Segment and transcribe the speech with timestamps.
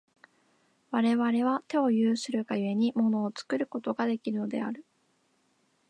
[0.89, 4.83] 我々は手を有するが故に、物を作ることができるのである。